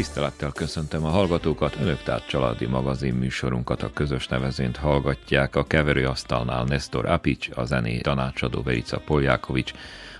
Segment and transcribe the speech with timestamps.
[0.00, 5.56] Tisztelettel köszöntöm a hallgatókat, önök tehát családi magazin műsorunkat a közös nevezént hallgatják.
[5.56, 9.72] A keverőasztalnál Nestor Apics, a zené tanácsadó Verica Poljákovics,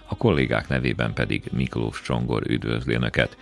[0.07, 3.37] a kollégák nevében pedig Miklós Csongor üdvözli önöket.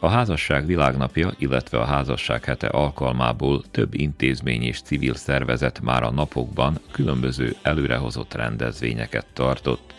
[0.00, 6.10] A házasság világnapja, illetve a házasság hete alkalmából több intézmény és civil szervezet már a
[6.10, 9.94] napokban különböző előrehozott rendezvényeket tartott.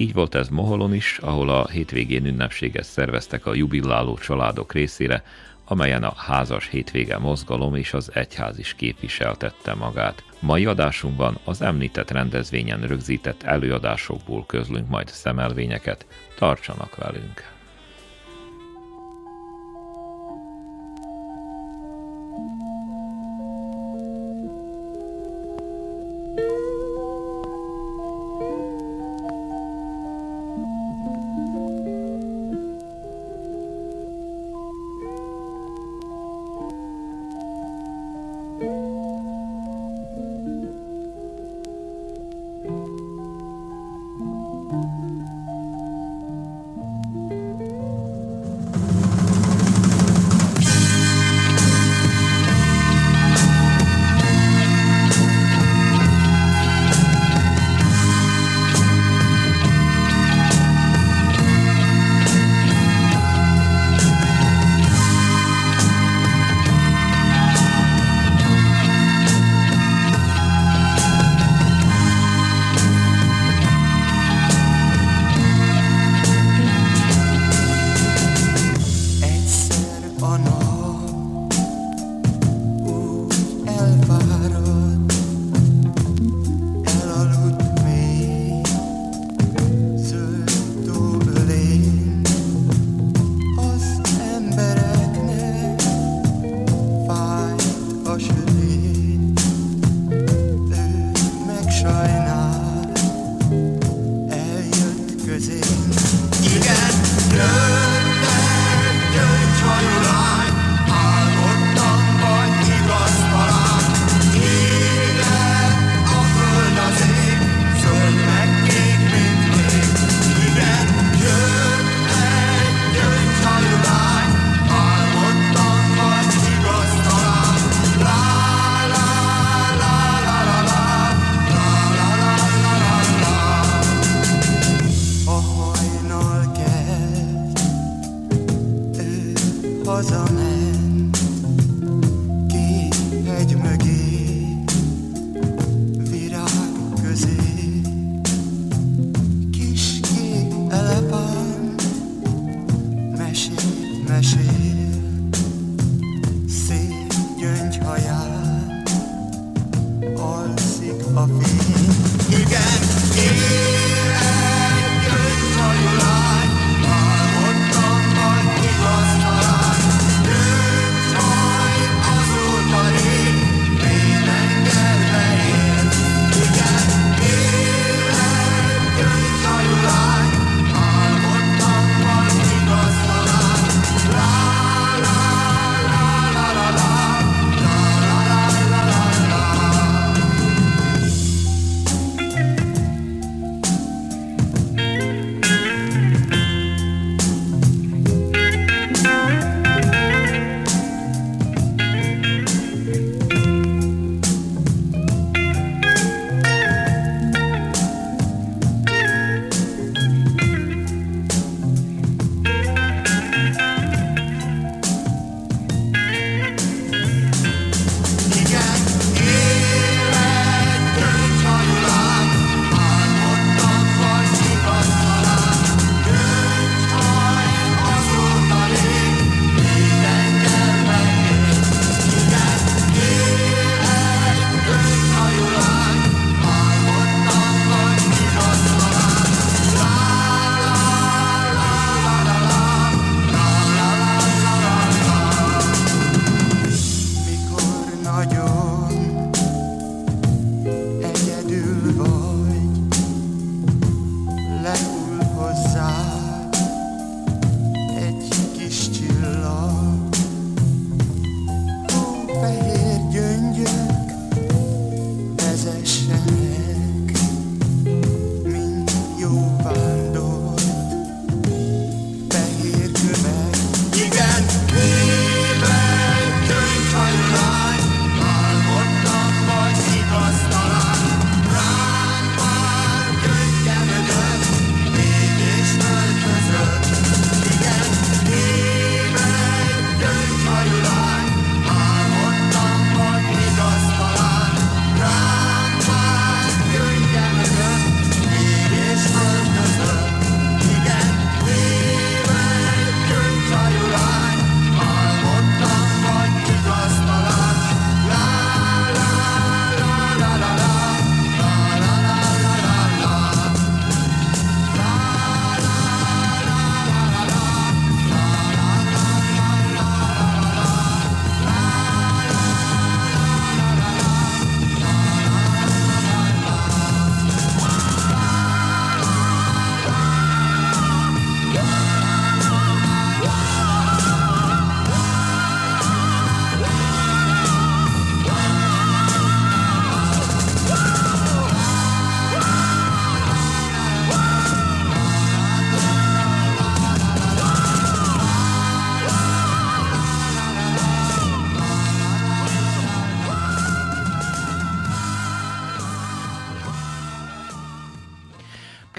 [0.00, 5.22] Így volt ez Moholon is, ahol a hétvégén ünnepséget szerveztek a jubiláló családok részére,
[5.64, 10.24] amelyen a házas hétvége mozgalom és az egyház is képviseltette magát.
[10.40, 16.06] Mai adásunkban az említett rendezvényen rögzített előadásokból közlünk majd szemelvényeket.
[16.36, 17.57] Tartsanak velünk!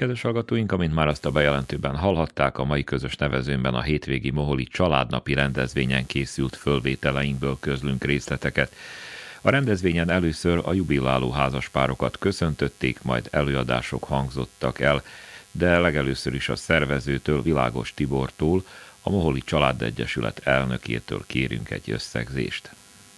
[0.00, 4.64] Kedves hallgatóink, amint már azt a bejelentőben hallhatták, a mai közös nevezőnben a hétvégi Moholi
[4.64, 8.74] családnapi rendezvényen készült fölvételeinkből közlünk részleteket.
[9.40, 15.02] A rendezvényen először a jubiláló házaspárokat köszöntötték, majd előadások hangzottak el,
[15.50, 18.64] de legelőször is a szervezőtől, Világos Tibortól,
[19.02, 22.70] a Moholi Családegyesület elnökétől kérünk egy összegzést.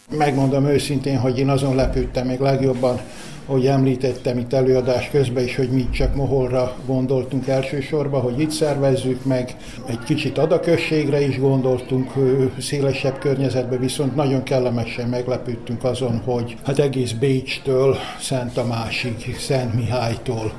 [0.09, 2.99] Megmondom őszintén, hogy én azon lepődtem még legjobban,
[3.45, 9.25] hogy említettem itt előadás közben is, hogy mi csak Moholra gondoltunk elsősorban, hogy itt szervezzük
[9.25, 9.55] meg,
[9.85, 12.11] egy kicsit adakösségre is gondoltunk,
[12.59, 20.53] szélesebb környezetben, viszont nagyon kellemesen meglepődtünk azon, hogy hát egész Bécstől, Szent Tamásig, Szent Mihálytól,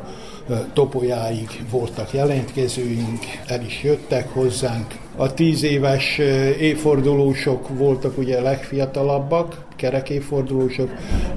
[0.72, 4.86] Topolyáig voltak jelentkezőink, el is jöttek hozzánk.
[5.16, 6.18] A tíz éves
[6.58, 10.90] évfordulósok voltak ugye legfiatalabbak, kerek évfordulósok,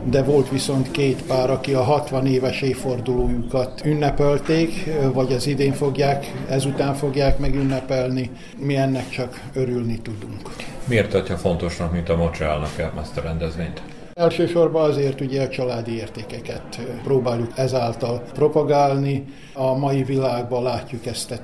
[0.03, 6.33] de volt viszont két pár, aki a 60 éves évfordulójukat ünnepelték, vagy az idén fogják,
[6.49, 8.31] ezután fogják megünnepelni.
[8.57, 10.41] Mi ennek csak örülni tudunk.
[10.87, 13.81] Miért tartja fontosnak, mint a Mocsállnak ezt a rendezvényt?
[14.17, 19.25] Elsősorban azért ugye a családi értékeket próbáljuk ezáltal propagálni.
[19.53, 21.41] A mai világban látjuk ezt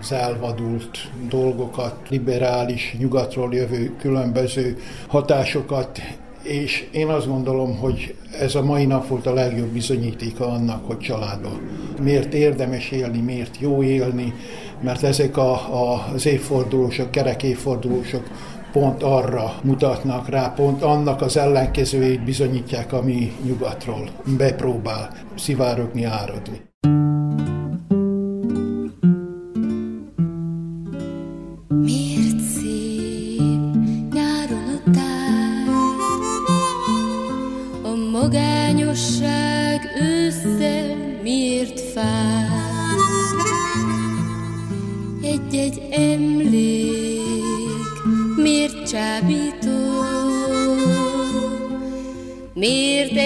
[0.00, 4.76] az elvadult dolgokat, liberális, nyugatról jövő különböző
[5.08, 6.00] hatásokat,
[6.42, 10.98] és én azt gondolom, hogy ez a mai nap volt a legjobb bizonyítéka annak, hogy
[10.98, 11.60] családban
[12.02, 14.34] miért érdemes élni, miért jó élni,
[14.80, 18.28] mert ezek a, a, az évfordulósok, kerek évfordulósok
[18.72, 26.69] pont arra mutatnak rá, pont annak az ellenkezőjét bizonyítják, ami nyugatról bepróbál szivárogni, áradni.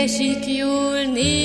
[0.05, 1.44] Esik jól néhány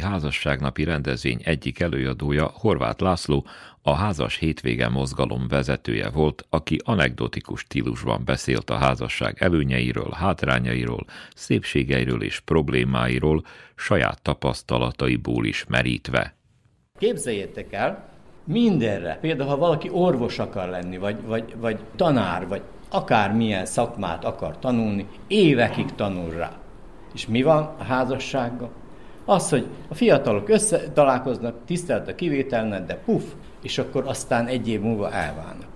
[0.00, 3.46] házasságnapi rendezvény egyik előadója Horváth László,
[3.82, 12.22] a házas hétvége mozgalom vezetője volt, aki anekdotikus stílusban beszélt a házasság előnyeiről, hátrányairól, szépségeiről
[12.22, 16.34] és problémáiról, saját tapasztalataiból is merítve.
[16.98, 18.08] Képzeljétek el,
[18.44, 24.58] mindenre, például ha valaki orvos akar lenni, vagy, vagy, vagy tanár, vagy akármilyen szakmát akar
[24.58, 26.52] tanulni, évekig tanul rá.
[27.14, 28.70] És mi van a házassággal?
[29.28, 33.24] Az, hogy a fiatalok összetalálkoznak, tisztelt a kivételnek, de puf,
[33.62, 35.66] és akkor aztán egy év múlva elválnak.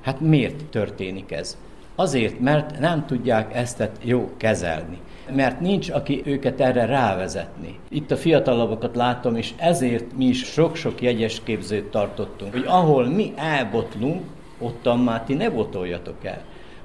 [0.00, 1.56] Hát miért történik ez?
[1.94, 4.98] Azért, mert nem tudják ezt jó kezelni.
[5.34, 7.78] Mert nincs, aki őket erre rávezetni.
[7.88, 13.32] Itt a fiatalabbakat látom, és ezért mi is sok-sok jegyes képzőt tartottunk, hogy ahol mi
[13.36, 14.22] elbotlunk,
[14.58, 16.42] ottan már ti ne botoljatok el.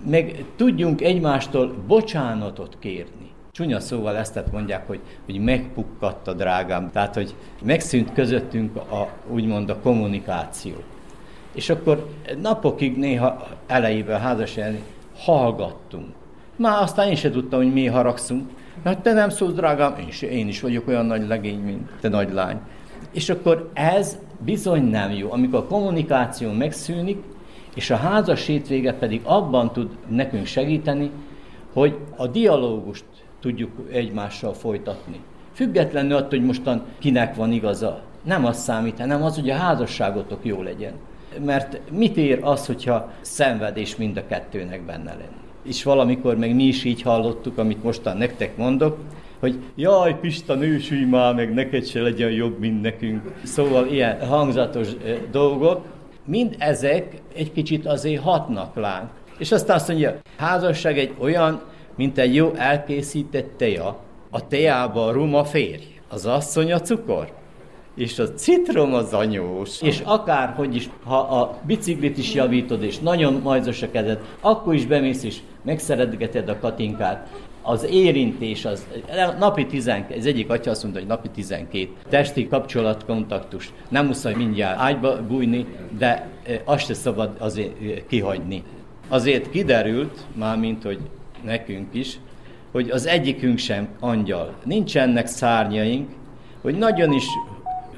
[0.09, 3.24] Meg tudjunk egymástól bocsánatot kérni.
[3.55, 9.69] Csúnya szóval ezt mondják, hogy, hogy megpukkadt a drágám, tehát hogy megszűnt közöttünk a, úgymond
[9.69, 10.73] a kommunikáció.
[11.53, 12.09] És akkor
[12.41, 14.79] napokig néha elejében házasságon
[15.17, 16.05] hallgattunk.
[16.55, 18.49] Már aztán én sem tudtam, hogy mi haragszunk.
[18.83, 22.09] Hát te nem szólsz, drágám, én, is, én is vagyok olyan nagy legény, mint te
[22.09, 22.59] nagy lány.
[23.11, 25.31] És akkor ez bizony nem jó.
[25.31, 27.23] Amikor a kommunikáció megszűnik,
[27.75, 31.11] és a házas hétvége pedig abban tud nekünk segíteni,
[31.73, 33.05] hogy a dialógust
[33.39, 35.19] tudjuk egymással folytatni.
[35.53, 38.01] Függetlenül attól, hogy mostan kinek van igaza.
[38.23, 40.93] Nem az számít, hanem az, hogy a házasságotok jó legyen.
[41.45, 45.43] Mert mit ér az, hogyha szenvedés mind a kettőnek benne lenni?
[45.63, 48.97] És valamikor meg mi is így hallottuk, amit mostan nektek mondok,
[49.39, 53.33] hogy jaj, Pista, nősülj már, meg neked se legyen jobb, mint nekünk.
[53.43, 54.87] Szóval ilyen hangzatos
[55.31, 55.85] dolgok,
[56.25, 59.09] mind ezek egy kicsit azért hatnak lánk.
[59.37, 61.61] És aztán azt mondja, házasság egy olyan,
[61.95, 63.99] mint egy jó elkészített teja,
[64.29, 67.31] a teába a rum a férj, az asszony a cukor,
[67.95, 69.81] és a citrom az anyós.
[69.81, 74.85] És akárhogy is, ha a biciklit is javítod, és nagyon majzos a kezed, akkor is
[74.85, 77.27] bemész, és megszeretgeted a katinkát,
[77.67, 78.87] az érintés, az
[79.39, 83.73] napi 12, ez egyik atya azt mondta, hogy napi 12 testi kapcsolatkontaktus.
[83.89, 85.65] Nem muszáj mindjárt ágyba bújni,
[85.97, 88.63] de e, azt se szabad azért e, kihagyni.
[89.07, 90.99] Azért kiderült, mármint, hogy
[91.45, 92.19] nekünk is,
[92.71, 94.53] hogy az egyikünk sem angyal.
[94.63, 96.09] Nincsenek szárnyaink,
[96.61, 97.25] hogy nagyon is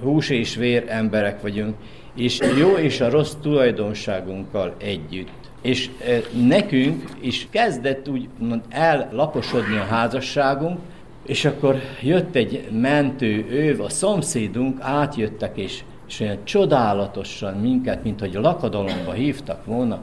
[0.01, 1.75] hús és vér emberek vagyunk,
[2.16, 5.50] és jó és a rossz tulajdonságunkkal együtt.
[5.62, 8.27] És e, nekünk is kezdett úgy
[8.70, 10.80] ellaposodni a házasságunk,
[11.25, 18.20] és akkor jött egy mentő őv, a szomszédunk, átjöttek, és, és olyan csodálatosan minket, mint
[18.20, 20.01] hogy lakadalomba hívtak volna,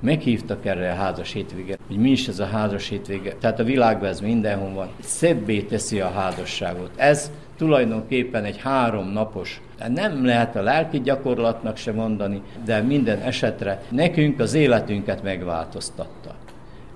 [0.00, 3.34] meghívtak erre a házas hétvégére, hogy mi is ez a házas hétvége.
[3.40, 4.88] Tehát a világban ez mindenhol van.
[5.00, 6.90] Szebbé teszi a házasságot.
[6.96, 13.82] Ez tulajdonképpen egy három napos, nem lehet a lelki gyakorlatnak se mondani, de minden esetre
[13.88, 16.34] nekünk az életünket megváltoztatta.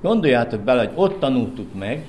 [0.03, 2.05] Gondoljátok bele, hogy ott tanultuk meg,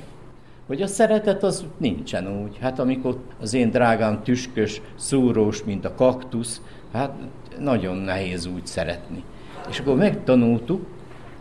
[0.67, 2.57] hogy a szeretet az nincsen úgy.
[2.61, 6.61] Hát amikor az én drágám tüskös, szúrós, mint a kaktusz,
[6.93, 7.11] hát
[7.59, 9.23] nagyon nehéz úgy szeretni.
[9.69, 10.85] És akkor megtanultuk,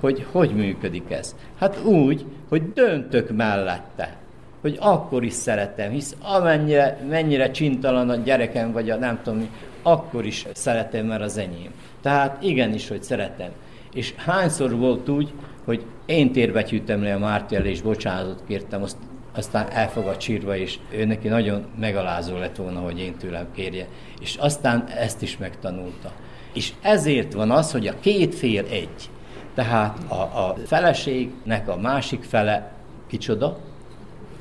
[0.01, 1.35] hogy hogy működik ez.
[1.59, 4.17] Hát úgy, hogy döntök mellette,
[4.61, 9.51] hogy akkor is szeretem, hisz amennyire, mennyire csintalan a gyerekem, vagy a nem tudom mi,
[9.83, 11.71] akkor is szeretem, mert az enyém.
[12.03, 13.51] Tehát igenis, hogy szeretem.
[13.93, 15.33] És hányszor volt úgy,
[15.65, 18.97] hogy én térbetyűjtem le a Márti és bocsánatot kértem, azt,
[19.35, 23.87] aztán elfogad csírva, és ő neki nagyon megalázó lett volna, hogy én tőlem kérje.
[24.21, 26.13] És aztán ezt is megtanulta.
[26.53, 29.11] És ezért van az, hogy a két fél egy.
[29.55, 32.73] Tehát a, a feleségnek a másik fele
[33.07, 33.59] kicsoda?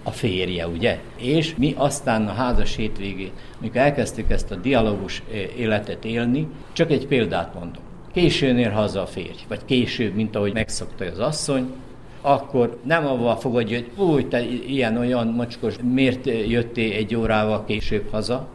[0.04, 1.00] A férje, ugye?
[1.18, 6.92] És mi aztán a házas hétvégén, mikor elkezdtük ezt a dialógus eh, életet élni, csak
[6.92, 7.82] egy példát mondok.
[8.14, 11.72] Későn ér haza a férj, vagy később, mint ahogy megszokta az asszony,
[12.22, 18.48] akkor nem avval fogadja, hogy új, te ilyen-olyan mocskos, miért jöttél egy órával később haza,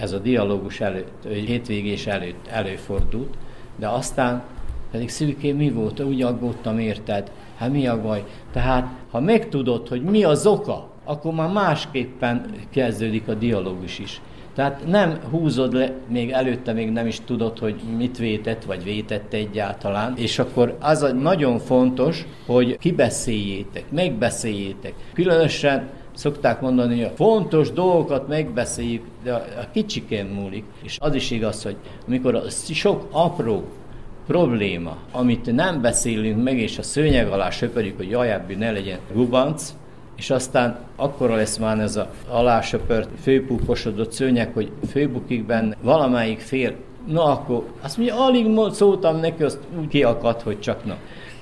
[0.00, 3.34] ez a dialógus előtt, hétvégés előtt előfordult,
[3.76, 4.42] de aztán
[4.90, 8.24] pedig szűkén mi volt, úgy aggódtam érted, hát mi a baj?
[8.52, 14.20] Tehát, ha megtudod, hogy mi az oka, akkor már másképpen kezdődik a dialógus is.
[14.54, 19.32] Tehát nem húzod le, még előtte még nem is tudod, hogy mit vétett, vagy vétett
[19.32, 24.94] egyáltalán, és akkor az a nagyon fontos, hogy kibeszéljétek, megbeszéljétek.
[25.12, 30.64] Különösen Szokták mondani, hogy fontos dolgokat megbeszéljük, de a kicsikén múlik.
[30.82, 32.42] És az is igaz, hogy amikor a
[32.72, 33.64] sok apró
[34.26, 39.74] probléma, amit nem beszélünk meg, és a szőnyeg alá söpörjük, hogy jaj, ne legyen gubanc,
[40.16, 46.74] és aztán akkora lesz már ez a alásöpört, főpúposodott szőnyek, hogy főbukik benne valamelyik fél,
[47.06, 50.96] na akkor azt mondja, alig szóltam neki, azt úgy kiakadt, hogy csak na.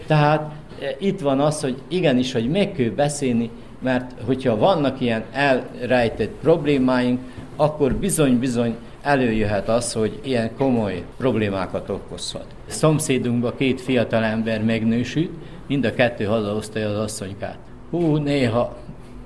[0.06, 3.50] Tehát e, itt van az, hogy igenis, hogy meg kell beszélni,
[3.84, 7.20] mert hogyha vannak ilyen elrejtett problémáink,
[7.56, 12.46] akkor bizony-bizony előjöhet az, hogy ilyen komoly problémákat okozhat.
[12.66, 15.30] Szomszédunkban két fiatal ember megnősült,
[15.66, 17.58] mind a kettő hazahozta az asszonykát.
[17.90, 18.76] Hú, néha,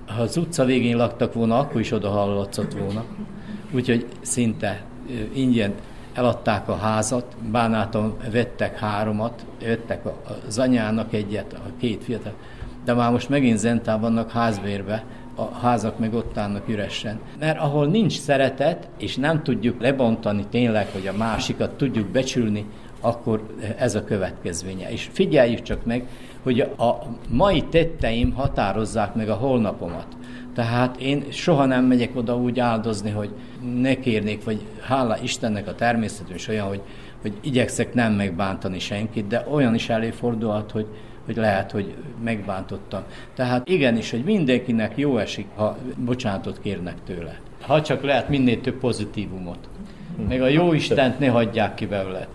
[0.06, 3.04] ha az utca végén laktak volna, akkor is oda hallatszott volna.
[3.74, 4.82] Úgyhogy szinte
[5.34, 5.74] ingyen
[6.14, 10.02] eladták a házat, bánáton vettek háromat, vettek
[10.46, 12.32] az anyának egyet, a két fiatal,
[12.84, 17.18] de már most megint zentán vannak házbérbe, a házak meg ott állnak üresen.
[17.38, 22.64] Mert ahol nincs szeretet, és nem tudjuk lebontani tényleg, hogy a másikat tudjuk becsülni,
[23.00, 24.90] akkor ez a következménye.
[24.90, 26.08] És figyeljük csak meg,
[26.42, 30.06] hogy a mai tetteim határozzák meg a holnapomat.
[30.54, 33.30] Tehát én soha nem megyek oda úgy áldozni, hogy
[33.80, 36.80] ne kérnék, vagy hála Istennek a természetünk is olyan, hogy,
[37.22, 40.86] hogy igyekszek nem megbántani senkit, de olyan is előfordulhat, hogy,
[41.28, 43.02] hogy lehet, hogy megbántottam.
[43.34, 47.40] Tehát igenis, hogy mindenkinek jó esik, ha bocsánatot kérnek tőle.
[47.60, 49.68] Ha csak lehet minél több pozitívumot.
[50.28, 52.28] Meg a jó Istent ne hagyják ki belőle.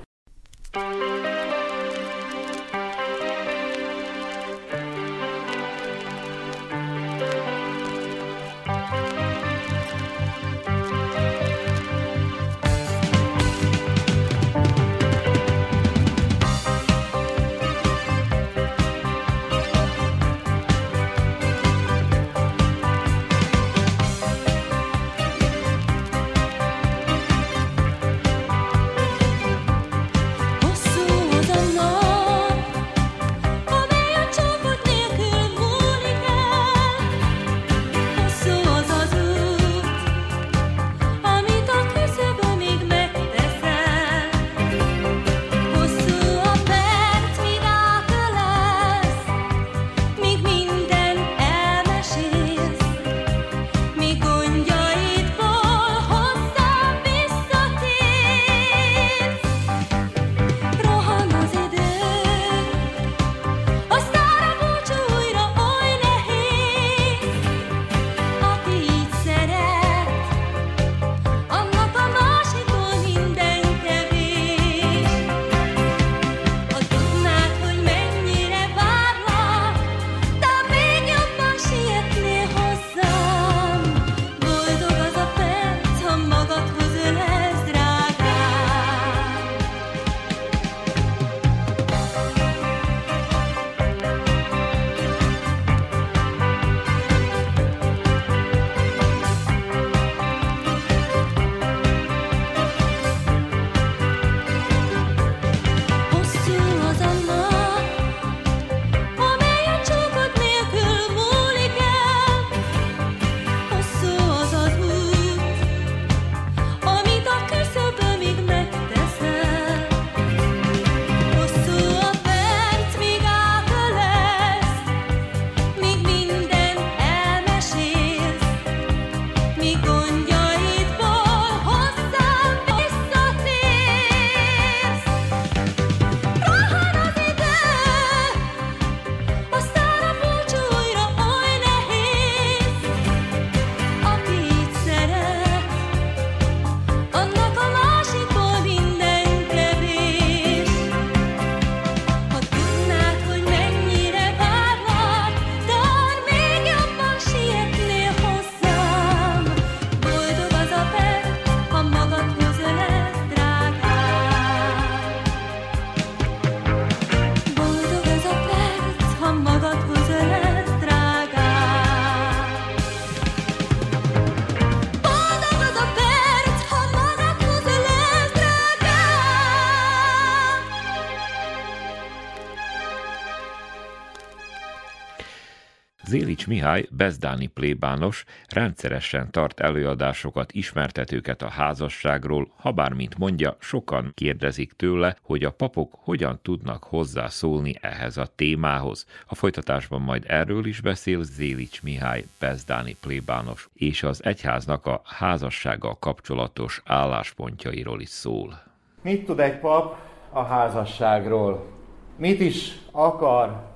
[186.44, 194.12] Zélics Mihály, bezdáni plébános, rendszeresen tart előadásokat, ismertetőket a házasságról, ha bár mint mondja, sokan
[194.16, 199.06] kérdezik tőle, hogy a papok hogyan tudnak hozzászólni ehhez a témához.
[199.26, 205.98] A folytatásban majd erről is beszél Zélics Mihály, bezdáni plébános, és az egyháznak a házassággal
[206.00, 208.64] kapcsolatos álláspontjairól is szól.
[209.02, 209.98] Mit tud egy pap
[210.30, 211.72] a házasságról?
[212.18, 213.73] Mit is akar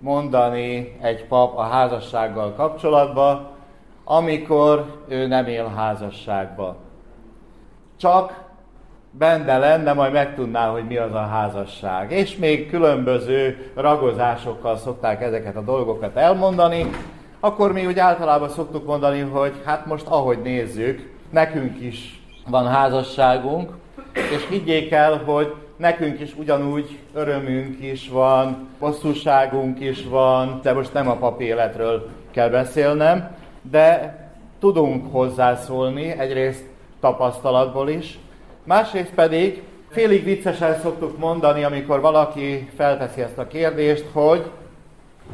[0.00, 3.48] mondani egy pap a házassággal kapcsolatban,
[4.04, 6.76] amikor ő nem él házasságba.
[7.96, 8.48] Csak
[9.10, 12.12] benne lenne, majd megtudná, hogy mi az a házasság.
[12.12, 16.90] És még különböző ragozásokkal szokták ezeket a dolgokat elmondani,
[17.40, 23.70] akkor mi úgy általában szoktuk mondani, hogy hát most ahogy nézzük, nekünk is van házasságunk,
[24.12, 30.92] és higgyék el, hogy nekünk is ugyanúgy örömünk is van, bosszúságunk is van, de most
[30.92, 33.36] nem a papéletről kell beszélnem,
[33.70, 34.18] de
[34.58, 36.64] tudunk hozzászólni, egyrészt
[37.00, 38.18] tapasztalatból is,
[38.64, 44.50] másrészt pedig félig viccesen szoktuk mondani, amikor valaki felteszi ezt a kérdést, hogy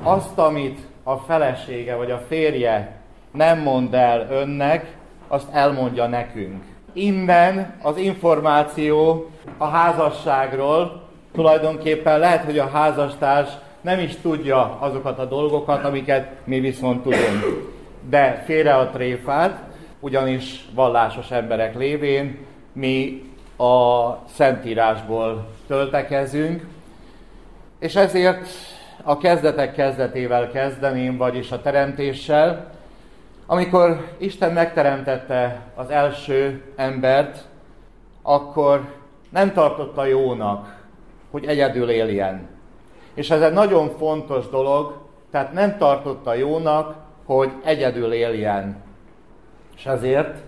[0.02, 4.96] azt, amit a felesége vagy a férje nem mond el önnek,
[5.28, 6.75] azt elmondja nekünk.
[6.96, 13.48] Innen az információ a házasságról tulajdonképpen lehet, hogy a házastárs
[13.80, 17.72] nem is tudja azokat a dolgokat, amiket mi viszont tudunk.
[18.08, 19.62] De félre a tréfát,
[20.00, 22.38] ugyanis vallásos emberek lévén
[22.72, 23.22] mi
[23.56, 26.66] a Szentírásból töltekezünk,
[27.78, 28.48] és ezért
[29.02, 32.74] a kezdetek kezdetével kezdeném, vagyis a teremtéssel.
[33.46, 37.44] Amikor Isten megteremtette az első embert,
[38.22, 38.80] akkor
[39.30, 40.84] nem tartotta jónak,
[41.30, 42.48] hogy egyedül éljen.
[43.14, 44.98] És ez egy nagyon fontos dolog,
[45.30, 48.82] tehát nem tartotta jónak, hogy egyedül éljen.
[49.76, 50.38] És ezért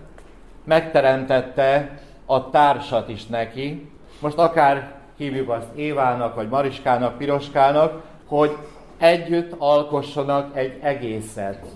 [0.65, 3.91] megteremtette a társat is neki.
[4.21, 8.57] Most akár hívjuk azt Évának, vagy Mariskának, Piroskának, hogy
[8.99, 11.67] együtt alkossanak egy egészet.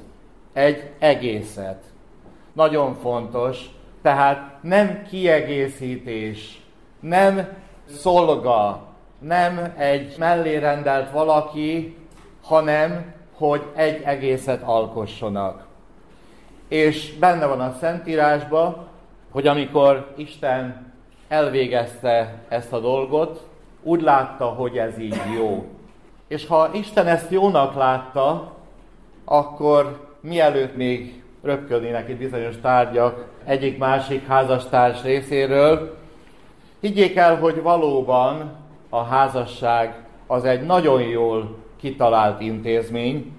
[0.53, 1.83] Egy egészet.
[2.53, 3.71] Nagyon fontos.
[4.03, 6.61] Tehát nem kiegészítés,
[7.01, 7.49] nem
[7.89, 8.83] szolga,
[9.19, 11.97] nem egy mellé rendelt valaki,
[12.43, 15.67] hanem hogy egy egészet alkossanak.
[16.69, 18.87] És benne van a Szentírásban,
[19.31, 20.93] hogy amikor Isten
[21.29, 23.47] elvégezte ezt a dolgot,
[23.83, 25.67] úgy látta, hogy ez így jó.
[26.29, 28.53] És ha Isten ezt jónak látta,
[29.25, 35.97] akkor mielőtt még röpködnének itt bizonyos tárgyak egyik-másik házastárs részéről,
[36.81, 38.57] higgyék el, hogy valóban
[38.89, 43.33] a házasság az egy nagyon jól kitalált intézmény,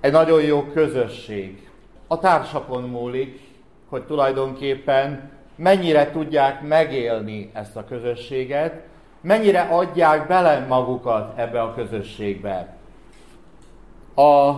[0.00, 1.68] egy nagyon jó közösség.
[2.06, 3.40] A társakon múlik,
[3.88, 8.82] hogy tulajdonképpen mennyire tudják megélni ezt a közösséget,
[9.20, 12.76] mennyire adják bele magukat ebbe a közösségbe.
[14.14, 14.54] A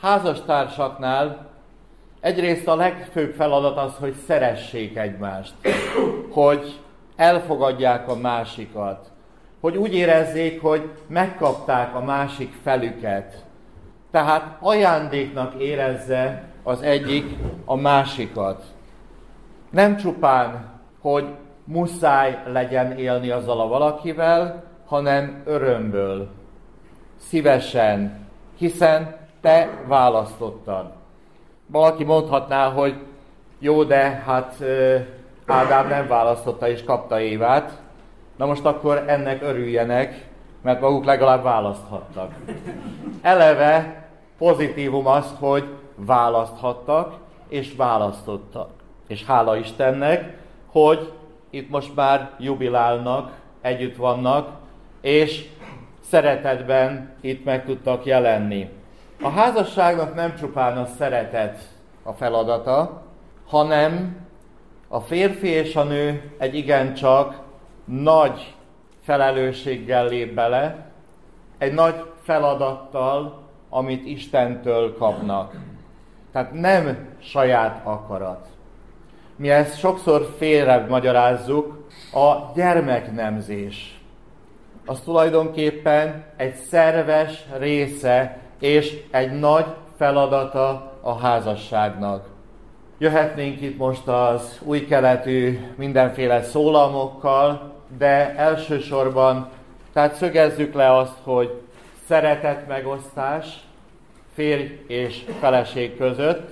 [0.00, 1.46] házastársaknál
[2.20, 5.54] egyrészt a legfőbb feladat az, hogy szeressék egymást,
[6.30, 6.80] hogy
[7.16, 9.10] elfogadják a másikat,
[9.60, 13.44] hogy úgy érezzék, hogy megkapták a másik felüket.
[14.10, 18.64] Tehát ajándéknak érezze az egyik a másikat.
[19.70, 20.64] Nem csupán,
[21.00, 21.26] hogy
[21.64, 26.28] muszáj legyen élni azzal a valakivel, hanem örömből,
[27.16, 30.92] szívesen, hiszen te választottad.
[31.66, 32.94] Valaki mondhatná, hogy
[33.58, 34.64] jó, de hát
[35.46, 37.80] Ádám nem választotta és kapta Évát.
[38.36, 40.28] Na most akkor ennek örüljenek,
[40.62, 42.34] mert maguk legalább választhattak.
[43.22, 44.04] Eleve
[44.38, 45.64] pozitívum az, hogy
[45.96, 47.14] választhattak
[47.48, 48.70] és választottak.
[49.06, 51.12] És hála Istennek, hogy
[51.50, 54.48] itt most már jubilálnak, együtt vannak,
[55.00, 55.48] és
[56.00, 58.75] szeretetben itt meg tudtak jelenni.
[59.22, 61.58] A házasságnak nem csupán a szeretet
[62.02, 63.02] a feladata,
[63.46, 64.16] hanem
[64.88, 67.40] a férfi és a nő egy igencsak
[67.84, 68.54] nagy
[69.02, 70.86] felelősséggel lép bele,
[71.58, 75.56] egy nagy feladattal, amit Istentől kapnak.
[76.32, 78.46] Tehát nem saját akarat.
[79.36, 84.00] Mi ezt sokszor félre magyarázzuk, a gyermeknemzés.
[84.86, 89.66] Az tulajdonképpen egy szerves része és egy nagy
[89.96, 92.28] feladata a házasságnak.
[92.98, 99.48] Jöhetnénk itt most az új keletű mindenféle szólamokkal, de elsősorban,
[99.92, 101.60] tehát szögezzük le azt, hogy
[102.06, 103.46] szeretet megosztás
[104.34, 106.48] férj és feleség között,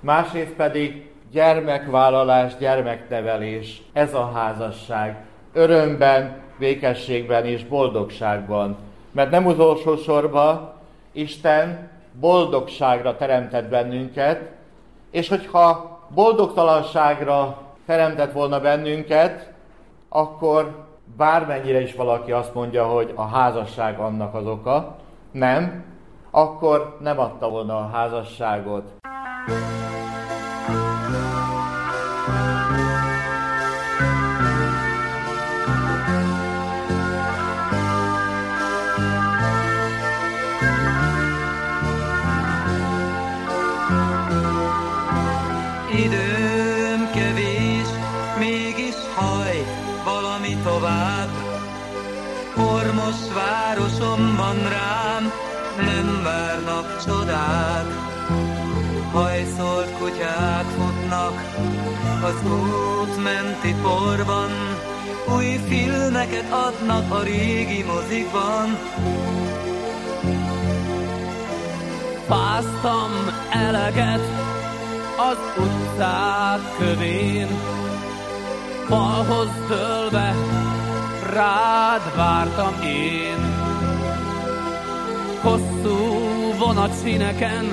[0.00, 5.16] másrészt pedig gyermekvállalás, gyermeknevelés, ez a házasság.
[5.52, 8.76] Örömben, békességben és boldogságban.
[9.12, 10.72] Mert nem utolsó sorban
[11.12, 14.50] Isten boldogságra teremtett bennünket,
[15.10, 19.52] és hogyha boldogtalanságra teremtett volna bennünket,
[20.08, 24.96] akkor bármennyire is valaki azt mondja, hogy a házasság annak az oka,
[25.30, 25.84] nem,
[26.30, 28.92] akkor nem adta volna a házasságot.
[29.46, 29.89] Időm
[53.10, 55.32] Ormos városomban rám
[55.76, 57.86] nem várnak csodák.
[59.12, 61.54] Hajszolt kutyák futnak
[62.22, 64.50] az út menti porban,
[65.36, 68.78] új filmeket adnak a régi mozikban.
[72.28, 73.10] Fáztam
[73.50, 74.28] eleget
[75.16, 77.48] az utcák kövén,
[78.88, 80.59] falhoz dőlve
[81.30, 83.38] rád vártam én.
[85.42, 85.98] Hosszú
[86.58, 87.64] vonatszíneken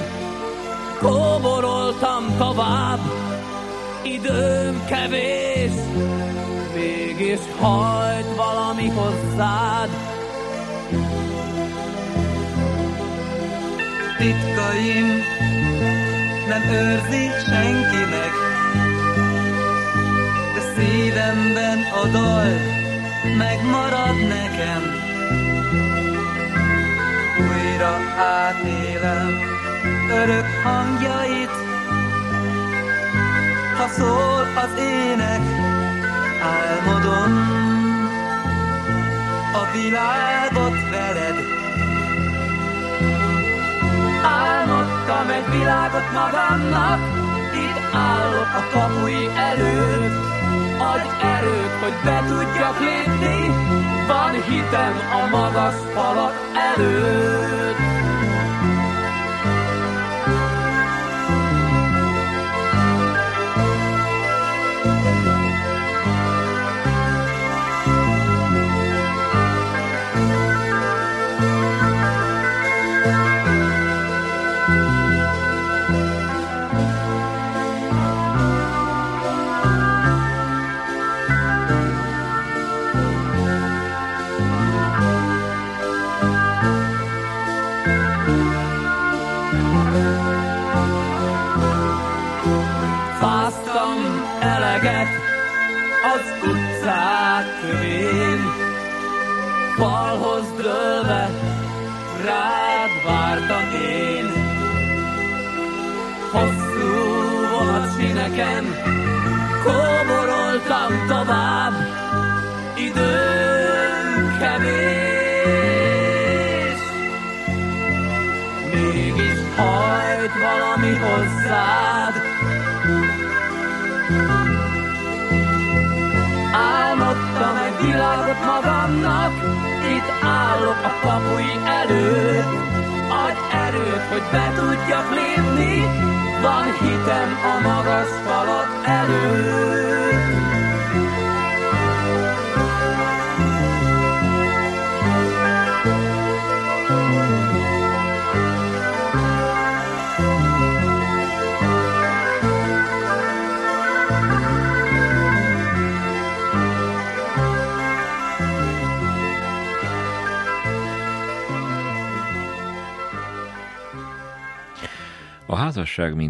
[0.99, 2.99] kóboroltam tovább,
[4.03, 5.71] időm kevés,
[6.73, 9.89] mégis hajt valami hozzád.
[14.17, 15.23] Titkaim
[16.47, 18.31] nem őrzi senkinek,
[20.53, 22.85] de szívemben a dal
[23.37, 24.81] megmarad nekem.
[27.39, 29.47] Újra átélem
[30.09, 31.51] örök hangjait,
[33.77, 35.41] ha szól az ének,
[36.41, 37.57] álmodom
[39.53, 41.35] a világot veled.
[44.23, 46.99] Álmodtam egy világot magamnak,
[47.53, 50.36] itt állok a kapui előtt.
[50.79, 53.47] Adj erőt, hogy be tudjak lépni,
[54.07, 56.33] van hitem a magas falak
[56.75, 57.96] előtt.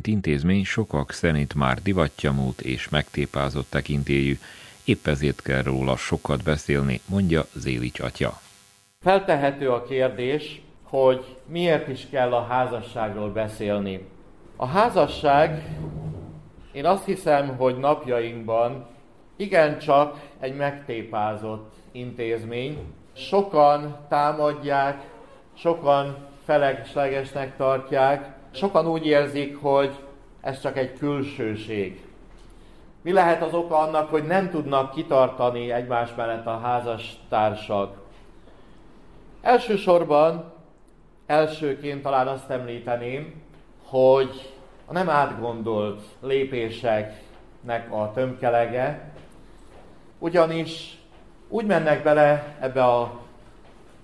[0.07, 4.37] Mint intézmény sokak szerint már divattyamút és megtépázott tekintélyű,
[4.83, 8.39] épp ezért kell róla sokat beszélni, mondja Zélics atya.
[8.99, 14.05] Feltehető a kérdés, hogy miért is kell a házasságról beszélni.
[14.55, 15.77] A házasság,
[16.71, 18.87] én azt hiszem, hogy napjainkban
[19.35, 22.77] igencsak egy megtépázott intézmény.
[23.13, 25.03] Sokan támadják,
[25.53, 29.95] sokan feleslegesnek tartják, sokan úgy érzik, hogy
[30.41, 32.05] ez csak egy külsőség.
[33.01, 37.97] Mi lehet az oka annak, hogy nem tudnak kitartani egymás mellett a házastársak?
[39.41, 40.53] Elsősorban,
[41.25, 43.41] elsőként talán azt említeném,
[43.85, 44.53] hogy
[44.85, 49.11] a nem átgondolt lépéseknek a tömkelege,
[50.19, 50.97] ugyanis
[51.49, 53.19] úgy mennek bele ebbe a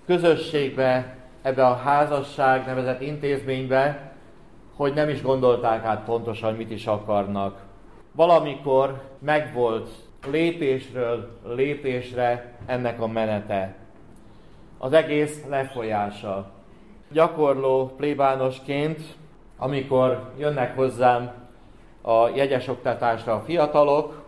[0.06, 4.13] közösségbe, ebbe a házasság nevezett intézménybe,
[4.76, 7.62] hogy nem is gondolták át pontosan, mit is akarnak.
[8.12, 9.90] Valamikor megvolt
[10.30, 13.74] lépésről lépésre ennek a menete.
[14.78, 16.50] Az egész lefolyása.
[17.10, 19.00] Gyakorló plébánosként,
[19.56, 21.32] amikor jönnek hozzám
[22.02, 24.22] a jegyes oktatásra a fiatalok,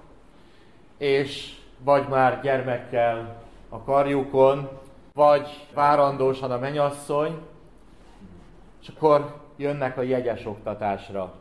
[0.98, 1.54] és
[1.84, 4.68] vagy már gyermekkel a karjukon,
[5.12, 7.38] vagy várandósan a menyasszony,
[8.82, 11.34] és akkor jönnek a jegyes oktatásra.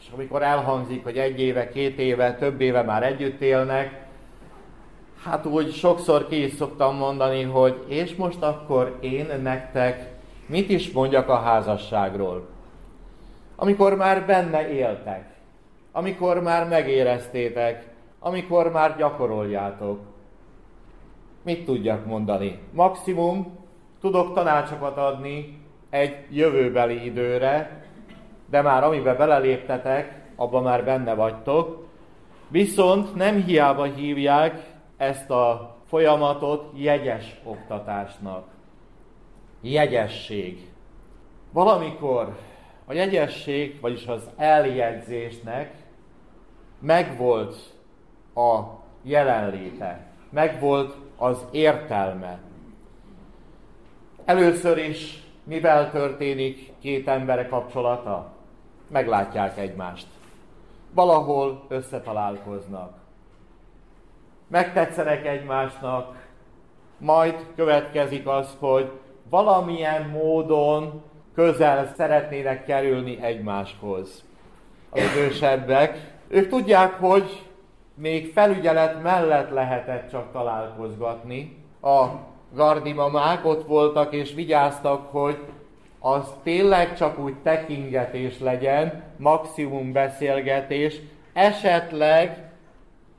[0.00, 4.06] És amikor elhangzik, hogy egy éve, két éve, több éve már együtt élnek,
[5.24, 10.12] hát úgy sokszor ki is szoktam mondani, hogy és most akkor én nektek
[10.46, 12.46] mit is mondjak a házasságról.
[13.56, 15.34] Amikor már benne éltek,
[15.92, 20.00] amikor már megéreztétek, amikor már gyakoroljátok.
[21.42, 22.58] Mit tudjak mondani?
[22.72, 23.58] Maximum
[24.00, 25.63] tudok tanácsokat adni
[25.94, 27.84] egy jövőbeli időre,
[28.50, 31.88] de már amiben beleléptetek, abban már benne vagytok.
[32.48, 34.62] Viszont nem hiába hívják
[34.96, 38.46] ezt a folyamatot jegyes oktatásnak.
[39.60, 40.68] Jegyesség.
[41.52, 42.36] Valamikor
[42.84, 45.72] a jegyesség, vagyis az eljegyzésnek
[46.78, 47.56] megvolt
[48.34, 48.60] a
[49.02, 52.38] jelenléte, megvolt az értelme.
[54.24, 58.32] Először is mivel történik két ember kapcsolata?
[58.88, 60.06] Meglátják egymást.
[60.94, 62.92] Valahol összetalálkoznak.
[64.48, 66.26] Megtetszenek egymásnak,
[66.98, 68.90] majd következik az, hogy
[69.30, 71.02] valamilyen módon
[71.34, 74.24] közel szeretnének kerülni egymáshoz.
[74.90, 77.46] Az idősebbek, ők tudják, hogy
[77.94, 81.64] még felügyelet mellett lehetett csak találkozgatni.
[81.82, 82.04] A
[82.54, 85.38] gardimamák ott voltak és vigyáztak, hogy
[85.98, 91.00] az tényleg csak úgy tekingetés legyen, maximum beszélgetés,
[91.32, 92.50] esetleg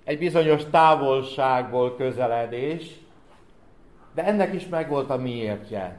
[0.04, 3.00] egy bizonyos távolságból közeledés,
[4.13, 5.98] de ennek is megvolt a miértje.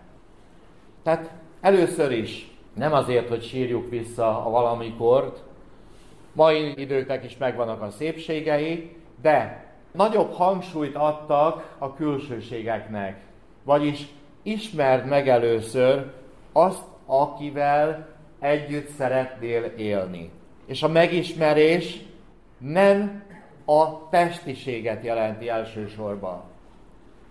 [1.02, 5.42] Tehát először is nem azért, hogy sírjuk vissza a valamikort,
[6.32, 13.25] mai időknek is megvannak a szépségei, de nagyobb hangsúlyt adtak a külsőségeknek.
[13.66, 14.06] Vagyis
[14.42, 16.12] ismerd meg először
[16.52, 18.08] azt, akivel
[18.40, 20.30] együtt szeretnél élni.
[20.66, 22.00] És a megismerés
[22.58, 23.22] nem
[23.64, 26.42] a testiséget jelenti elsősorban,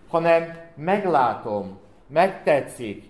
[0.10, 3.04] hanem meglátom, megtetszik,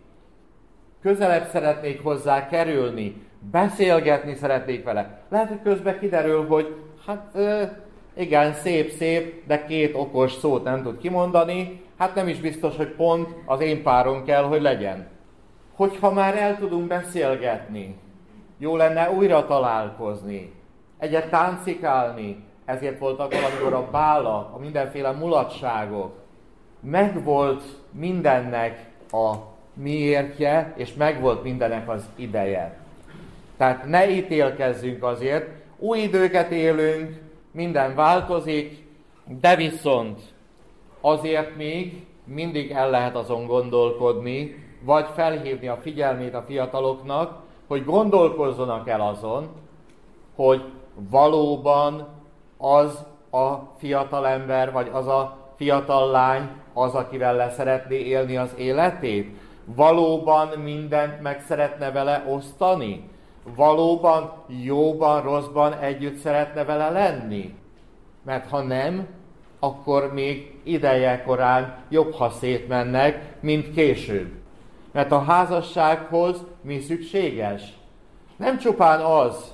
[1.02, 3.22] közelebb szeretnék hozzá kerülni,
[3.52, 5.22] beszélgetni szeretnék vele.
[5.30, 7.38] Lehet, hogy közben kiderül, hogy hát
[8.14, 13.36] igen, szép-szép, de két okos szót nem tud kimondani, hát nem is biztos, hogy pont
[13.46, 15.08] az én párom kell, hogy legyen.
[15.76, 17.98] Hogyha már el tudunk beszélgetni,
[18.58, 20.54] jó lenne újra találkozni,
[20.98, 26.14] egyet táncikálni, ezért voltak valamikor a bálak, a mindenféle mulatságok.
[26.80, 29.34] Megvolt mindennek a
[29.74, 32.78] miértje, és megvolt mindennek az ideje.
[33.58, 37.22] Tehát ne ítélkezzünk azért, új időket élünk,
[37.52, 38.86] minden változik,
[39.40, 40.20] de viszont
[41.06, 48.90] azért még mindig el lehet azon gondolkodni, vagy felhívni a figyelmét a fiataloknak, hogy gondolkozzanak
[48.90, 49.48] el azon,
[50.36, 50.64] hogy
[51.10, 52.08] valóban
[52.58, 59.38] az a fiatal ember, vagy az a fiatal lány az, akivel leszeretné élni az életét?
[59.66, 63.10] Valóban mindent meg szeretne vele osztani?
[63.56, 67.56] valóban jóban, rosszban együtt szeretne vele lenni?
[68.24, 69.08] Mert ha nem,
[69.66, 74.32] akkor még ideje korán jobb, ha szétmennek, mint később.
[74.92, 77.62] Mert a házassághoz mi szükséges?
[78.38, 79.54] Nem csupán az,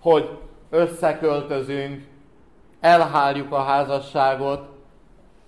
[0.00, 0.28] hogy
[0.70, 2.04] összeköltözünk,
[2.80, 4.68] elháljuk a házasságot,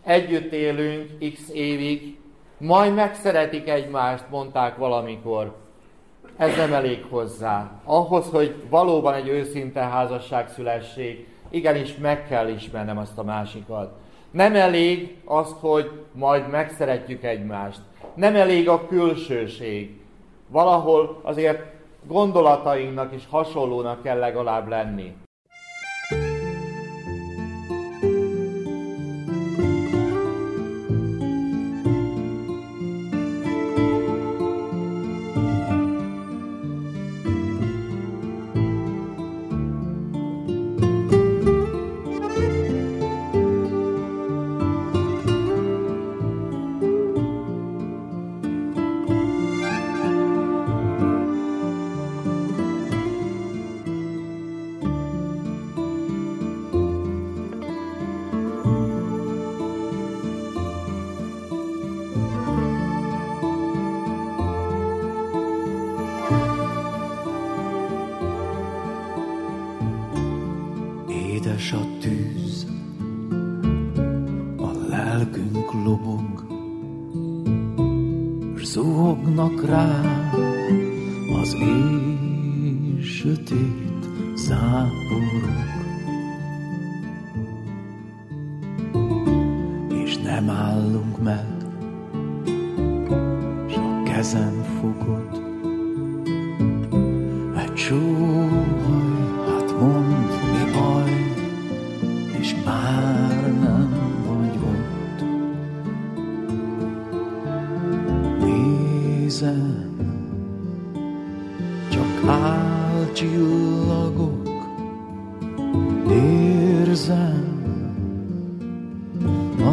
[0.05, 2.19] együtt élünk x évig,
[2.59, 5.57] majd megszeretik egymást, mondták valamikor.
[6.37, 7.71] Ez nem elég hozzá.
[7.85, 13.93] Ahhoz, hogy valóban egy őszinte házasság szülessék, igenis meg kell ismernem azt a másikat.
[14.35, 17.81] Nem elég az, hogy majd megszeretjük egymást.
[18.15, 20.01] Nem elég a külsőség.
[20.49, 21.63] Valahol azért
[22.07, 25.13] gondolatainknak is hasonlónak kell legalább lenni.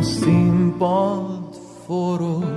[0.01, 2.55] A színpad forog,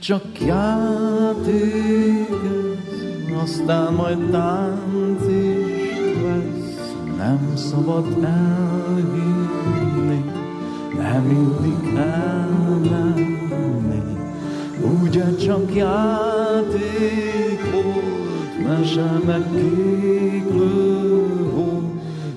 [0.00, 10.24] csak játék ez, aztán majd tánc is lesz, nem szabad elhinni,
[10.96, 13.38] nem illik elmenni,
[15.02, 21.84] ugye csak játék volt, mese meg kéklő volt,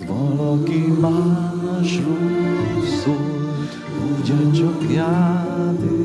[0.08, 3.78] valaki másról szólt,
[4.20, 6.03] ugye csak játék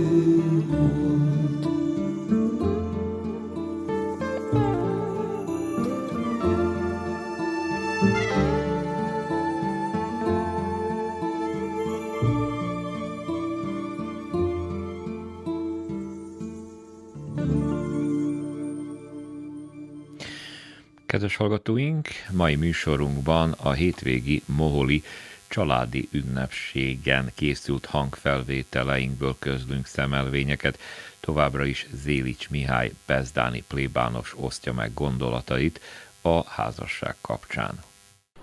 [21.38, 25.02] hallgatóink, mai műsorunkban a hétvégi Moholi
[25.48, 30.78] családi ünnepségen készült hangfelvételeinkből közlünk szemelvényeket.
[31.20, 35.80] Továbbra is Zélics Mihály Bezdáni plébános osztja meg gondolatait
[36.22, 37.78] a házasság kapcsán.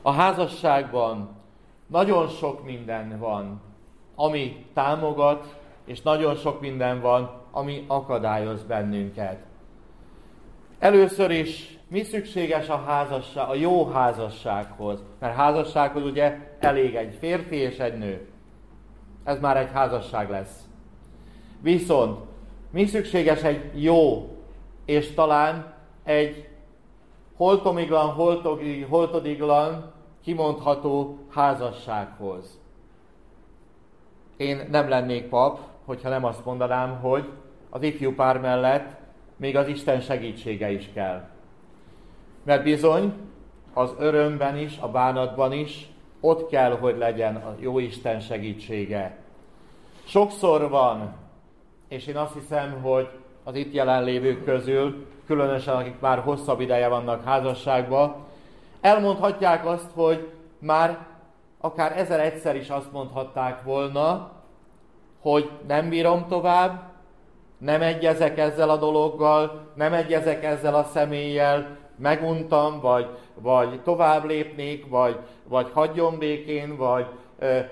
[0.01, 1.29] A házasságban
[1.87, 3.61] nagyon sok minden van,
[4.15, 9.39] ami támogat, és nagyon sok minden van, ami akadályoz bennünket.
[10.79, 15.03] Először is mi szükséges a házasság, a jó házassághoz?
[15.19, 18.27] Mert házassághoz ugye elég egy férfi és egy nő.
[19.23, 20.63] Ez már egy házasság lesz.
[21.61, 22.19] Viszont
[22.71, 24.29] mi szükséges egy jó,
[24.85, 25.73] és talán
[26.03, 26.47] egy
[27.35, 28.09] holtomiglan,
[28.89, 32.59] holtodiglan kimondható házassághoz.
[34.37, 37.29] Én nem lennék pap, hogyha nem azt mondanám, hogy
[37.69, 38.97] az ifjú pár mellett
[39.37, 41.27] még az Isten segítsége is kell.
[42.45, 43.13] Mert bizony,
[43.73, 45.89] az örömben is, a bánatban is
[46.19, 49.17] ott kell, hogy legyen a jó Isten segítsége.
[50.03, 51.13] Sokszor van,
[51.87, 53.09] és én azt hiszem, hogy
[53.43, 58.15] az itt jelenlévők közül, különösen akik már hosszabb ideje vannak házasságban,
[58.81, 61.05] elmondhatják azt, hogy már
[61.61, 64.31] akár ezer egyszer is azt mondhatták volna,
[65.21, 66.81] hogy nem bírom tovább,
[67.57, 74.89] nem egyezek ezzel a dologgal, nem egyezek ezzel a személlyel, meguntam, vagy, vagy tovább lépnék,
[74.89, 77.05] vagy, vagy hagyjon békén, vagy,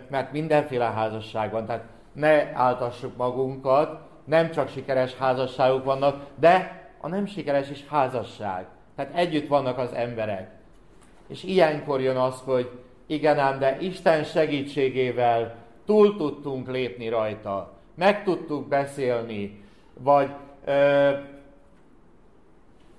[0.10, 1.66] mert mindenféle házasság van.
[1.66, 8.66] Tehát ne áltassuk magunkat, nem csak sikeres házasságok vannak, de a nem sikeres is házasság.
[8.96, 10.52] Tehát együtt vannak az emberek.
[11.28, 12.70] És ilyenkor jön az, hogy
[13.06, 15.56] igen ám, de Isten segítségével
[15.86, 19.64] túl tudtunk lépni rajta, meg tudtuk beszélni,
[20.00, 20.30] vagy
[20.66, 21.10] ö,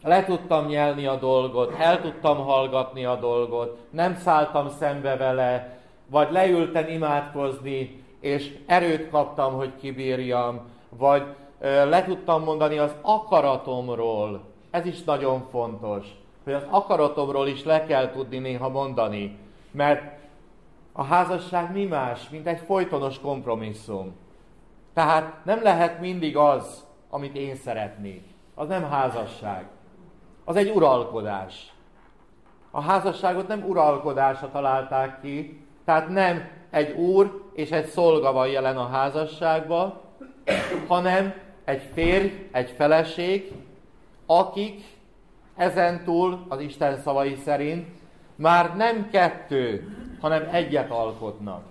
[0.05, 6.33] le tudtam nyelni a dolgot, el tudtam hallgatni a dolgot, nem szálltam szembe vele, vagy
[6.33, 11.23] leültem imádkozni, és erőt kaptam, hogy kibírjam, vagy
[11.61, 14.41] ö, le tudtam mondani az akaratomról.
[14.71, 16.07] Ez is nagyon fontos,
[16.45, 19.39] hogy az akaratomról is le kell tudni néha mondani,
[19.71, 20.03] mert
[20.93, 24.15] a házasság mi más, mint egy folytonos kompromisszum.
[24.95, 28.23] Tehát nem lehet mindig az, amit én szeretnék.
[28.55, 29.67] Az nem házasság.
[30.45, 31.73] Az egy uralkodás.
[32.71, 38.77] A házasságot nem uralkodásra találták ki, tehát nem egy úr és egy szolga van jelen
[38.77, 40.01] a házasságban,
[40.87, 41.35] hanem
[41.65, 43.53] egy férj, egy feleség,
[44.27, 44.85] akik
[45.57, 47.87] ezentúl az Isten szavai szerint
[48.35, 51.63] már nem kettő, hanem egyet alkotnak.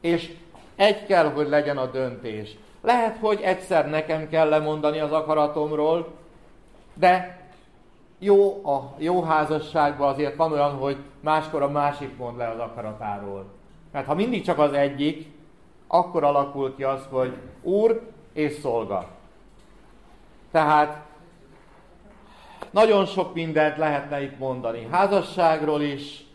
[0.00, 0.32] És
[0.76, 2.56] egy kell, hogy legyen a döntés.
[2.80, 6.08] Lehet, hogy egyszer nekem kell lemondani az akaratomról,
[6.94, 7.37] de
[8.18, 13.44] jó a jó házasságban azért van olyan, hogy máskor a másik mond le az akaratáról.
[13.92, 15.30] Mert ha mindig csak az egyik,
[15.86, 18.00] akkor alakul ki az, hogy úr
[18.32, 19.06] és szolga.
[20.50, 21.06] Tehát
[22.70, 24.88] nagyon sok mindent lehetne itt mondani.
[24.90, 26.26] Házasságról is,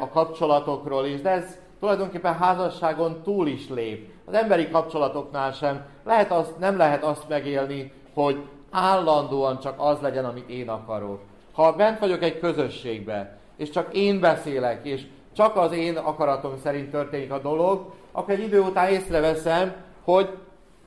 [0.00, 4.12] a kapcsolatokról is, de ez tulajdonképpen házasságon túl is lép.
[4.24, 8.42] Az emberi kapcsolatoknál sem lehet azt, nem lehet azt megélni, hogy
[8.74, 11.20] állandóan csak az legyen, amit én akarok.
[11.52, 16.90] Ha bent vagyok egy közösségbe, és csak én beszélek, és csak az én akaratom szerint
[16.90, 20.28] történik a dolog, akkor egy idő után észreveszem, hogy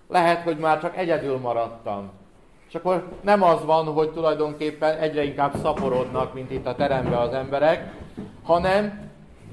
[0.08, 2.12] lehet, hogy már csak egyedül maradtam.
[2.68, 7.34] És akkor nem az van, hogy tulajdonképpen egyre inkább szaporodnak, mint itt a teremben az
[7.34, 7.94] emberek,
[8.44, 9.10] hanem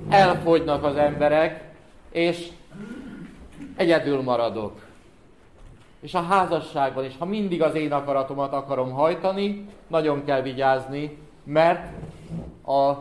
[0.09, 1.65] elfogynak az emberek,
[2.11, 2.49] és
[3.77, 4.84] egyedül maradok.
[6.05, 11.93] És a házasságban is, ha mindig az én akaratomat akarom hajtani, nagyon kell vigyázni, mert
[12.67, 12.93] a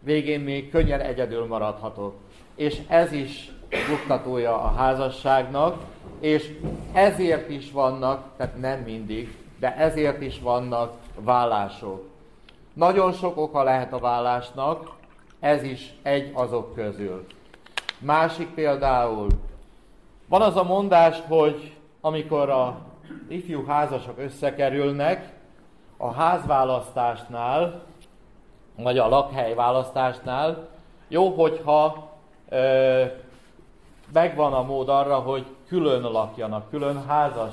[0.00, 2.14] végén még könnyen egyedül maradhatok.
[2.54, 3.52] És ez is
[3.88, 5.84] buktatója a házasságnak,
[6.20, 6.58] és
[6.92, 12.08] ezért is vannak, tehát nem mindig, de ezért is vannak vállások.
[12.72, 14.90] Nagyon sok oka lehet a vállásnak,
[15.40, 17.26] ez is egy azok közül.
[17.98, 19.26] Másik például,
[20.28, 22.78] van az a mondás, hogy amikor a
[23.28, 25.32] ifjú házasok összekerülnek,
[25.96, 27.82] a házválasztásnál,
[28.76, 30.68] vagy a lakhely választásnál,
[31.08, 32.08] jó, hogyha
[32.48, 33.04] ö,
[34.12, 37.52] megvan a mód arra, hogy külön lakjanak, külön, házas,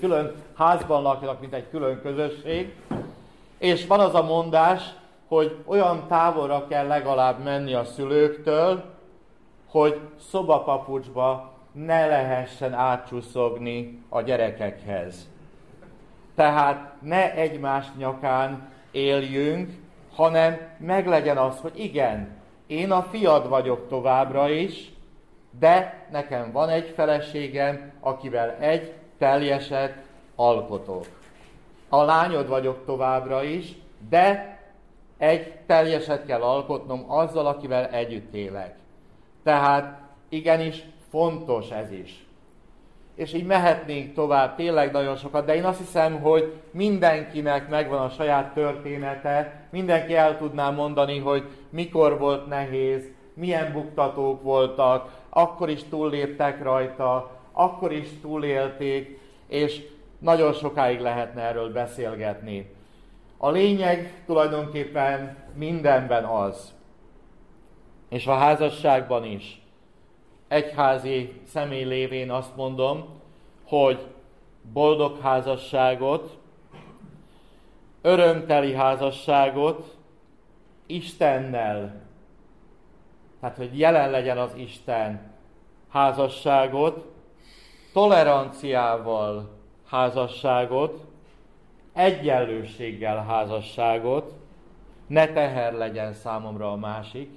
[0.00, 2.76] külön házban lakjanak, mint egy külön közösség.
[3.58, 4.94] És van az a mondás,
[5.28, 8.84] hogy olyan távolra kell legalább menni a szülőktől,
[9.70, 15.28] hogy szobapapucsba ne lehessen átcsuszogni a gyerekekhez.
[16.34, 19.70] Tehát ne egymás nyakán éljünk,
[20.14, 24.92] hanem meglegyen az, hogy igen, én a fiad vagyok továbbra is,
[25.58, 29.94] de nekem van egy feleségem, akivel egy teljeset
[30.34, 31.06] alkotok.
[31.88, 33.74] A lányod vagyok továbbra is,
[34.08, 34.58] de
[35.18, 38.76] egy teljeset kell alkotnom azzal, akivel együtt élek.
[39.42, 40.84] Tehát igenis
[41.14, 42.26] fontos ez is.
[43.14, 48.08] És így mehetnénk tovább tényleg nagyon sokat, de én azt hiszem, hogy mindenkinek megvan a
[48.08, 55.82] saját története, mindenki el tudná mondani, hogy mikor volt nehéz, milyen buktatók voltak, akkor is
[55.84, 59.82] túlléptek rajta, akkor is túlélték, és
[60.18, 62.70] nagyon sokáig lehetne erről beszélgetni.
[63.36, 66.72] A lényeg tulajdonképpen mindenben az,
[68.08, 69.63] és a házasságban is.
[70.54, 73.20] Egyházi személy lévén azt mondom,
[73.64, 74.06] hogy
[74.72, 76.38] boldog házasságot,
[78.02, 79.96] örömteli házasságot
[80.86, 82.02] Istennel
[83.44, 85.32] tehát hogy jelen legyen az Isten
[85.88, 87.12] házasságot,
[87.92, 89.50] toleranciával
[89.86, 91.04] házasságot,
[91.92, 94.32] egyenlőséggel házasságot,
[95.06, 97.30] ne teher legyen számomra a másik.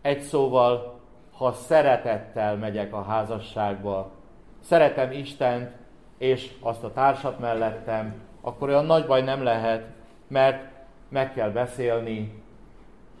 [0.00, 0.93] Egy szóval,
[1.36, 4.10] ha szeretettel megyek a házasságba,
[4.60, 5.72] szeretem Istent
[6.18, 9.86] és azt a társat mellettem, akkor olyan nagy baj nem lehet,
[10.28, 10.72] mert
[11.08, 12.42] meg kell beszélni,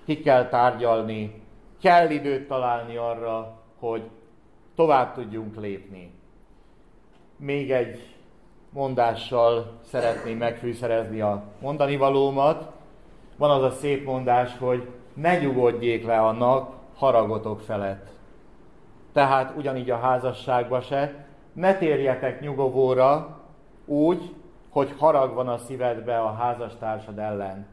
[0.04, 1.42] ki kell tárgyalni,
[1.80, 4.02] kell időt találni arra, hogy
[4.74, 6.12] tovább tudjunk lépni.
[7.36, 8.14] Még egy
[8.70, 12.72] mondással szeretném megfűszerezni a mondani valómat.
[13.36, 18.08] Van az a szép mondás, hogy ne nyugodjék le a nap haragotok felett.
[19.12, 23.40] Tehát ugyanígy a házasságba se, ne térjetek nyugovóra
[23.84, 24.34] úgy,
[24.70, 27.66] hogy harag van a szívedbe a házastársad ellen.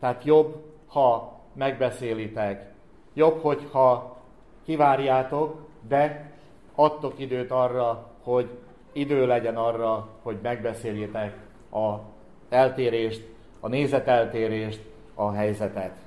[0.00, 2.72] Tehát jobb, ha megbeszélitek,
[3.14, 4.16] jobb, hogyha
[4.64, 6.32] kivárjátok, de
[6.74, 8.58] adtok időt arra, hogy
[8.92, 11.36] idő legyen arra, hogy megbeszéljétek
[11.70, 11.94] a
[12.48, 13.26] eltérést,
[13.60, 14.80] a nézeteltérést,
[15.14, 16.03] a helyzetet.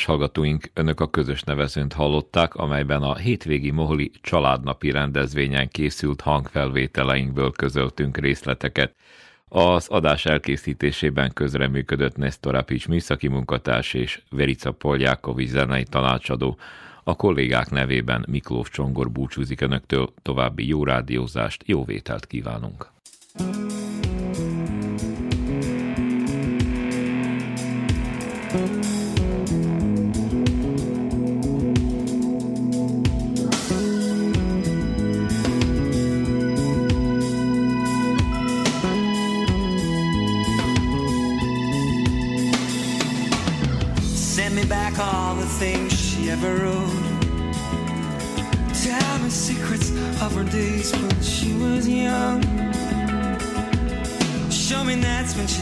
[0.00, 7.50] Kedves hallgatóink, önök a közös nevezőnt hallották, amelyben a hétvégi Moholi családnapi rendezvényen készült hangfelvételeinkből
[7.50, 8.94] közöltünk részleteket.
[9.48, 16.58] Az adás elkészítésében közreműködött Nestor Apics műszaki munkatárs és Verica Poljákovics zenei tanácsadó.
[17.04, 22.99] A kollégák nevében Miklós Csongor búcsúzik önöktől, további jó rádiózást, jó vételt kívánunk!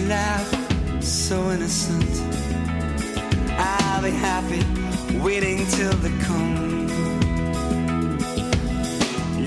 [0.08, 2.22] She so innocent.
[3.58, 4.62] I'll be happy
[5.22, 6.88] waiting till they come.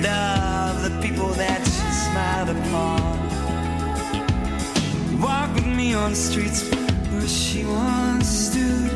[0.01, 3.01] Love the people that she smiled upon.
[5.19, 6.69] Walk with me on streets
[7.11, 8.91] where she once stood.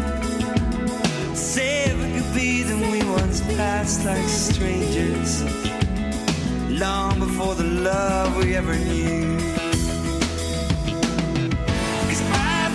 [1.35, 5.43] Say we could be then we once passed like strangers.
[6.69, 9.44] Long before the love we ever knew.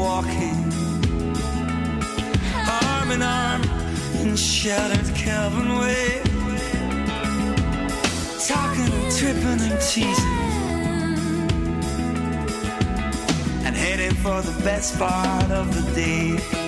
[0.00, 0.56] walking
[2.82, 3.62] arm in arm
[4.20, 6.22] in sheltered Calvin Way,
[8.48, 10.38] talking and tripping and teasing,
[13.66, 16.59] and heading for the best part of the day.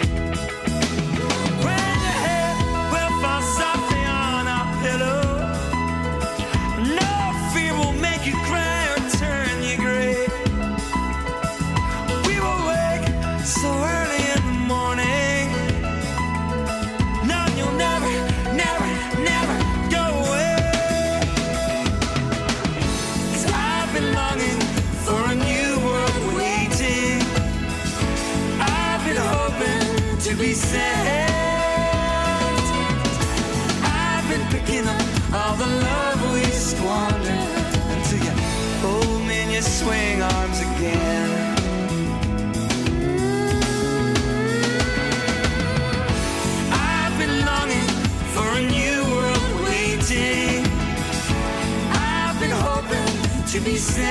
[53.52, 54.08] To be saved.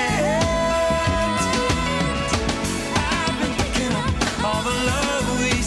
[2.96, 5.64] I've been picking up all the love we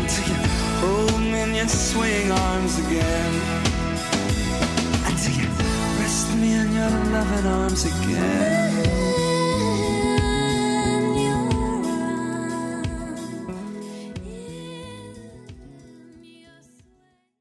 [0.00, 0.42] until you
[1.34, 3.32] in your swing arms again.
[5.06, 5.48] Until you
[6.00, 8.61] rest me in your loving arms again.